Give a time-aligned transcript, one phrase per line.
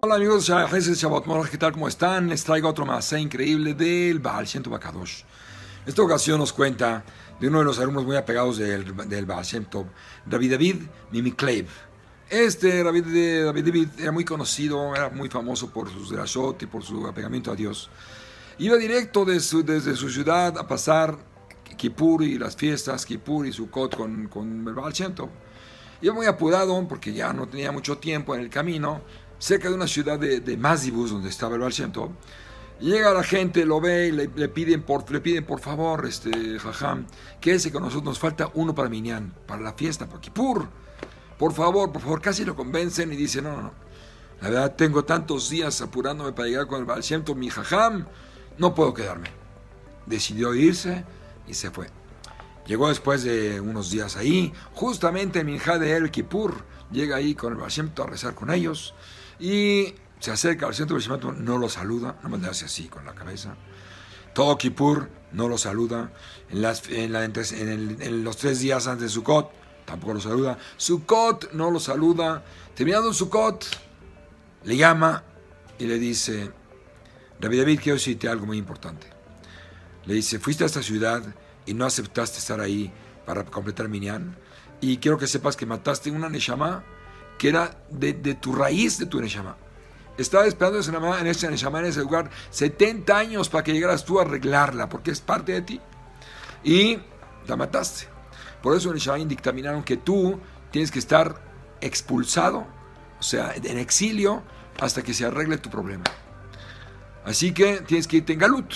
[0.00, 1.70] Hola amigos de Shabbat ¿qué tal?
[1.70, 2.28] ¿Cómo están?
[2.28, 4.80] Les traigo otro más increíble del Baal Shem Tov.
[5.86, 7.04] Esta ocasión nos cuenta
[7.38, 9.86] de uno de los alumnos muy apegados del, del Baal Shem Tov,
[10.24, 10.82] David David
[11.12, 11.68] Mimiklev.
[12.28, 16.82] Este David, David David era muy conocido, era muy famoso por sus derashot y por
[16.82, 17.88] su apegamiento a Dios.
[18.58, 21.16] Iba directo desde su ciudad a pasar
[21.76, 24.92] Kippur y las fiestas, Kippur y Sukkot con, con el Baal.
[26.00, 29.00] Iba muy apurado porque ya no tenía mucho tiempo en el camino,
[29.38, 31.72] cerca de una ciudad de, de Mazibus, donde estaba el Baal.
[32.80, 37.06] Llega la gente, lo ve y le, piden, por, le piden por favor, este, jajam,
[37.40, 40.68] quédese con nosotros, nos falta uno para Minyan, para la fiesta, para Kippur.
[41.38, 43.72] Por favor, por favor, casi lo convencen y dice, no, no, no.
[44.42, 47.02] La verdad, tengo tantos días apurándome para llegar con el Baal
[47.36, 48.06] mi jajam,
[48.58, 49.30] no puedo quedarme.
[50.04, 51.04] Decidió irse
[51.46, 51.88] y se fue.
[52.66, 57.52] Llegó después de unos días ahí, justamente en Minjá de El Kippur, llega ahí con
[57.52, 58.94] el Baal Shem Tov a rezar con ellos
[59.38, 63.14] y se acerca al centro del no lo saluda, no me hace así con la
[63.14, 63.54] cabeza.
[64.34, 66.12] Todo Kippur no lo saluda.
[66.50, 67.32] En, las, en, la, en,
[68.00, 69.50] en los tres días antes de Sukkot
[69.84, 70.58] tampoco lo saluda.
[70.76, 72.44] Sukkot no lo saluda.
[72.74, 73.64] Terminando Sukkot,
[74.64, 75.22] le llama
[75.78, 76.50] y le dice,
[77.40, 79.06] David David, quiero decirte algo muy importante.
[80.04, 81.22] Le dice, fuiste a esta ciudad
[81.66, 82.92] y no aceptaste estar ahí
[83.26, 84.36] para completar Minyan.
[84.80, 86.84] Y quiero que sepas que mataste una Neshama
[87.38, 89.56] que era de, tu raíz de tu Neshama.
[90.16, 90.80] Estaba esperando
[91.18, 95.10] en ese Neshama, en ese lugar, 70 años para que llegaras tú a arreglarla, porque
[95.10, 95.80] es parte de ti.
[96.64, 96.98] Y
[97.46, 98.06] la mataste.
[98.62, 101.42] Por eso en Neshama dictaminaron que tú tienes que estar
[101.80, 102.66] expulsado,
[103.18, 104.42] o sea, en exilio,
[104.80, 106.04] hasta que se arregle tu problema.
[107.24, 108.72] Así que tienes que irte en Galut.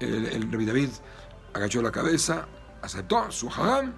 [0.00, 0.90] El, el David
[1.58, 2.46] agachó la cabeza,
[2.82, 3.94] aceptó su jajam,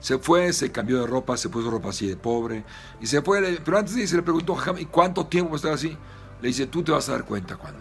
[0.00, 2.64] se fue, se cambió de ropa, se puso ropa así de pobre,
[3.00, 5.56] y se fue, pero antes de irse le preguntó jajam, ¿y cuánto tiempo va a
[5.56, 5.96] estar así?
[6.40, 7.80] Le dice, tú te vas a dar cuenta cuando.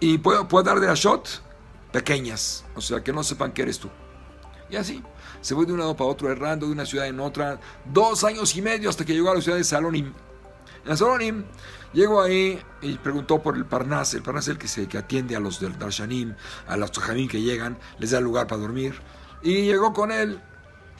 [0.00, 1.28] Y puedo, puedo dar de la shot
[1.92, 3.88] pequeñas, o sea, que no sepan que eres tú.
[4.68, 5.02] Y así,
[5.40, 8.56] se fue de un lado para otro, errando de una ciudad en otra, dos años
[8.56, 10.12] y medio hasta que llegó a la ciudad de Salonim.
[10.86, 11.44] En Salonim
[11.92, 15.40] llegó ahí y preguntó por el Parnas, el Parnas es el que, se, atiende a
[15.40, 16.34] los del Darshanim,
[16.66, 19.00] a los Tojamim que llegan, les da lugar para dormir.
[19.42, 20.40] Y llegó con él,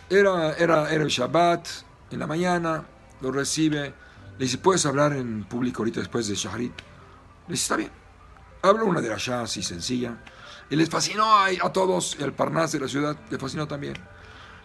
[0.08, 1.68] era, era, era el Shabbat,
[2.10, 2.84] en la mañana,
[3.20, 3.94] lo recibe,
[4.38, 6.72] le dice, ¿puedes hablar en público ahorita después de Shaharit?
[7.46, 7.90] Le dice, está bien.
[8.62, 10.16] Habla una de las así sencilla.
[10.70, 13.94] Y les fascinó a, a, todos, el Parnas de la ciudad, le fascinó también.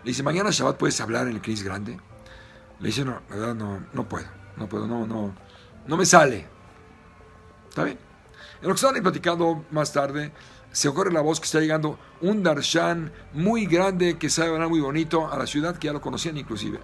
[0.03, 1.99] Le dice, mañana Shabbat puedes hablar en el Cris Grande.
[2.79, 4.25] Le dice, no, la verdad no, no puedo,
[4.59, 5.33] no puedo, no, no,
[5.87, 6.45] no me sale.
[7.69, 7.97] ¿Está bien?
[8.61, 10.31] En lo que estaban platicando más tarde,
[10.71, 14.81] se ocurre la voz que está llegando un darshan muy grande que sabe hablar muy
[14.81, 16.79] bonito a la ciudad, que ya lo conocían inclusive.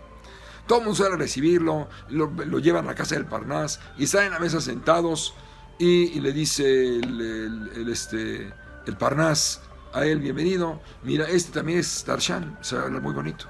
[0.67, 4.25] Todo el mundo sale a recibirlo, lo, llevan a la casa del Parnas y están
[4.25, 5.35] en la mesa sentados
[5.77, 8.51] y, le dice el, el, este,
[8.87, 9.61] el Parnas
[9.93, 13.45] a él, bienvenido, mira, este también es darshan, sabe hablar muy bonito.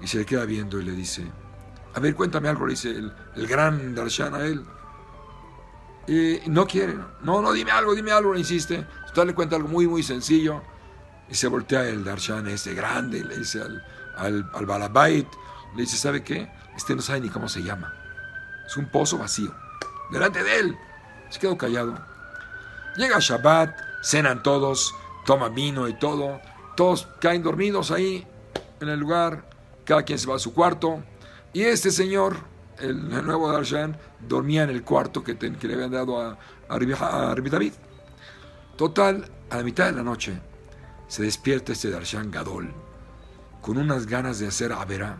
[0.00, 1.24] Y se le queda viendo y le dice,
[1.94, 4.64] a ver, cuéntame algo, le dice el, gran darshan a él.
[6.06, 8.86] Y no quiere, no, no, dime algo, dime algo, le insiste.
[9.06, 10.62] Usted le cuenta algo muy, muy sencillo.
[11.28, 13.82] Y se voltea el darshan este grande le dice al,
[14.16, 15.26] al, al balabait,
[15.74, 16.50] le dice, ¿sabe qué?
[16.76, 17.94] Este no sabe ni cómo se llama.
[18.66, 19.54] Es un pozo vacío.
[20.10, 20.76] Delante de él.
[21.30, 21.98] Se quedó callado.
[22.96, 26.40] Llega Shabbat, cenan todos, toman vino y todo.
[26.76, 28.26] Todos caen dormidos ahí
[28.80, 29.44] en el lugar.
[29.84, 31.02] Cada quien se va a su cuarto.
[31.52, 32.36] Y este señor,
[32.78, 33.96] el, nuevo Darshan,
[34.26, 37.72] dormía en el cuarto que, te, que le habían dado a, a, David.
[38.76, 40.40] Total, a la mitad de la noche,
[41.08, 42.72] se despierta este Darshan Gadol
[43.60, 45.18] con unas ganas de hacer Avera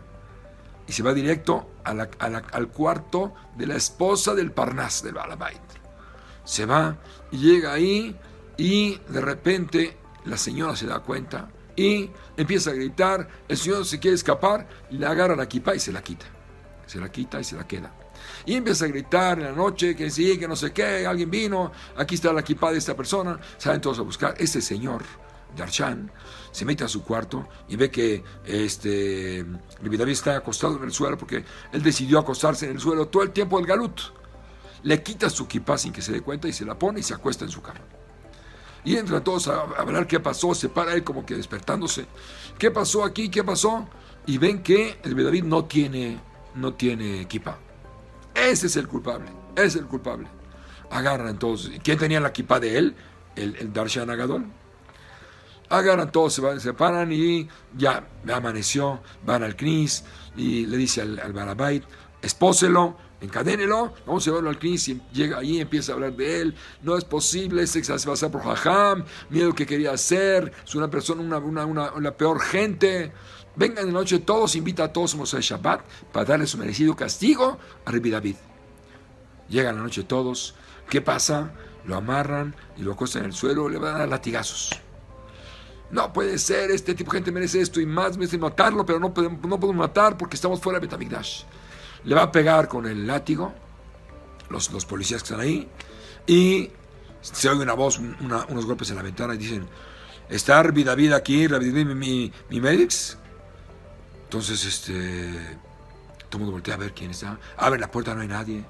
[0.87, 5.61] y se va directo al cuarto de la esposa del Parnas, del Balabait.
[6.43, 6.97] Se va
[7.31, 8.17] y llega ahí
[8.57, 13.99] y de repente la señora se da cuenta y empieza a gritar, el señor se
[13.99, 16.25] quiere escapar, le agarra la equipa y se la quita.
[16.85, 17.93] Se la quita y se la queda.
[18.45, 21.71] Y empieza a gritar en la noche que sí, que no sé qué, alguien vino,
[21.97, 23.39] aquí está la equipa de esta persona.
[23.57, 24.35] Salen todos a buscar.
[24.37, 25.03] Este señor,
[25.55, 26.11] Darshan,
[26.51, 29.45] se mete a su cuarto y ve que este,
[29.81, 33.31] David está acostado en el suelo porque él decidió acostarse en el suelo todo el
[33.31, 33.99] tiempo del galut.
[34.83, 37.13] Le quita su equipa sin que se dé cuenta y se la pone y se
[37.13, 37.79] acuesta en su cama.
[38.83, 42.05] Y entran todos a hablar qué pasó, se para él como que despertándose.
[42.57, 43.29] ¿Qué pasó aquí?
[43.29, 43.87] ¿Qué pasó?
[44.25, 46.19] Y ven que el David no tiene,
[46.55, 47.59] no tiene equipa.
[48.35, 50.27] Ese es el culpable, es el culpable.
[50.89, 51.79] Agarra entonces.
[51.83, 52.95] ¿Quién tenía la equipa de él?
[53.35, 54.45] El, el Darshan Agadol.
[55.69, 60.03] agarran todos, se, se paran y ya amaneció, van al Knis
[60.35, 61.83] y le dice al, al Barabait,
[62.21, 66.55] espóselo, encadénelo, vamos a llevarlo al Knis y llega ahí, empieza a hablar de él,
[66.81, 70.89] no es posible, se va a pasar por Jajam, miedo que quería hacer, es una
[70.89, 73.11] persona, una, una, una, la peor gente.
[73.55, 75.81] Vengan de noche todos, invita a todos a Shabbat
[76.11, 78.35] para darle su merecido castigo a Rabbi David.
[79.47, 80.55] Llegan la noche todos,
[80.89, 81.53] ¿qué pasa?
[81.85, 84.71] Lo amarran y lo acostan en el suelo, le van a dar latigazos.
[85.91, 89.13] No puede ser, este tipo de gente merece esto y más, merece matarlo, pero no
[89.13, 91.43] podemos, no podemos matar porque estamos fuera de Betamigdash.
[92.05, 93.53] Le va a pegar con el látigo,
[94.49, 95.67] los, los policías que están ahí,
[96.27, 96.69] y
[97.21, 99.67] se oye una voz, unos golpes en la ventana y dicen,
[100.29, 103.17] ¿está Rabbi David aquí, David, mi, mi Medix?
[104.25, 105.31] Entonces, este,
[106.27, 107.37] todo el mundo voltea a ver quién está.
[107.55, 108.65] Abre la puerta, no hay nadie.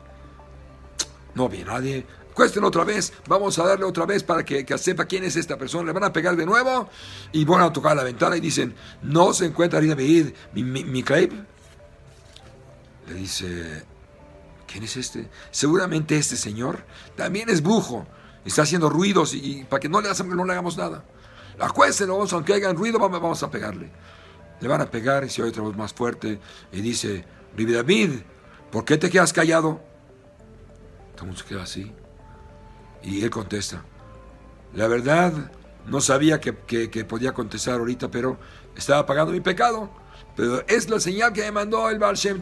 [1.33, 2.05] No había nadie.
[2.33, 5.85] Cuesten otra vez, vamos a darle otra vez para que, sepa quién es esta persona.
[5.85, 6.89] Le van a pegar de nuevo
[7.31, 10.83] y van a tocar la ventana y dicen, no se encuentra Rida Beid, mi, mi,
[10.83, 11.03] mi
[13.07, 13.83] Le dice,
[14.67, 15.29] ¿quién es este?
[15.51, 16.85] Seguramente este señor
[17.15, 18.07] también es brujo.
[18.45, 21.03] Está haciendo ruidos y, para que no le, no le hagamos nada.
[21.59, 23.91] Acuéstenlo, aunque hagan ruido, vamos a pegarle
[24.63, 26.39] le van a pegar y se oye otra voz más fuerte
[26.71, 27.25] y dice,
[27.57, 28.11] Ribi David,
[28.71, 29.81] ¿por qué te quedas callado?
[31.15, 31.91] Todo el mundo así.
[33.03, 33.83] Y él contesta,
[34.73, 35.51] la verdad,
[35.85, 36.53] no sabía que,
[37.03, 38.37] podía contestar ahorita, pero
[38.77, 39.89] estaba pagando mi pecado.
[40.37, 42.41] Pero es la señal que me mandó el Baal Shem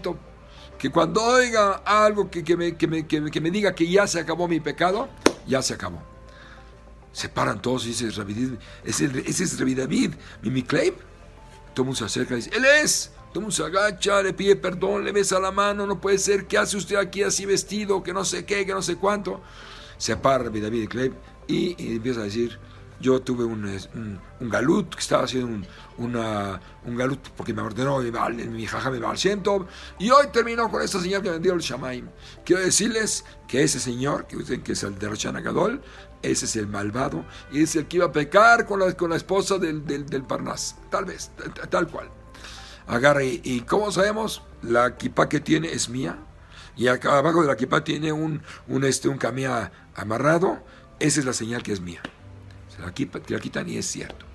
[0.81, 4.59] que cuando oiga algo que, que, me, que, me, diga que ya se acabó mi
[4.59, 5.09] pecado,
[5.45, 6.01] ya se acabó.
[7.13, 10.81] Se paran todos y dicen, ese, ese es Rabbi David, mi, mi todo
[11.77, 13.11] el mundo se acerca y dice, Él es.
[13.29, 16.47] Todo el mundo se agacha, le pide perdón, le besa la mano, no puede ser,
[16.47, 18.01] ¿qué hace usted aquí así vestido?
[18.01, 19.39] Que no sé qué, que no sé cuánto.
[19.99, 21.13] Se para David Kleib
[21.47, 22.57] y, y empieza a decir,
[23.01, 25.47] yo tuve un, galut, que estaba haciendo
[25.97, 26.15] un,
[26.85, 28.11] un galut porque me ordenó mi,
[28.45, 29.67] mi jajam mi siento
[29.99, 32.07] y hoy terminó con esta señal que me dio el Shamaim.
[32.45, 35.81] Quiero decirles que ese señor, que dicen que es el de Roshana Gadol,
[36.21, 39.15] ese es el malvado y es el que iba a pecar con la, con la
[39.15, 40.77] esposa del, del, Parnas.
[40.89, 41.31] Tal vez,
[41.69, 42.09] tal, cual.
[42.87, 44.43] Agarra y, y ¿cómo sabemos?
[44.61, 46.19] La kipa que tiene es mía.
[46.77, 50.63] Y abajo de la kipa tiene un, un, este, un camía amarrado.
[50.99, 52.01] Esa es la señal que es mía.
[52.93, 54.25] Quitan y es cierto.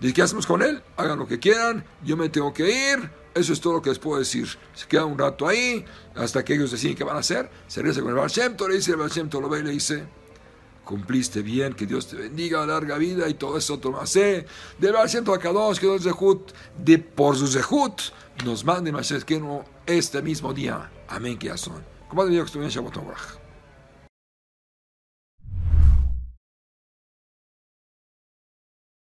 [0.00, 0.82] Dice, ¿qué hacemos con él?
[0.96, 1.84] Hagan lo que quieran.
[2.04, 3.10] Yo me tengo que ir.
[3.34, 4.48] Eso es todo lo que les puedo decir.
[4.74, 7.50] Se queda un rato ahí hasta que ellos deciden qué van a hacer.
[7.66, 8.30] Se regresa con el Baal
[8.68, 10.04] Le dice, el Baal lo ve y le dice
[10.84, 14.46] cumpliste bien, que Dios te bendiga, larga vida y todo eso tomase.
[14.78, 15.06] Del a
[15.38, 18.00] cada dos que nos de por su zehut,
[18.44, 18.92] nos mande
[19.26, 20.90] que no este mismo día.
[21.08, 21.82] Amén, que ya son.
[22.08, 23.43] Como digo que en Shabbat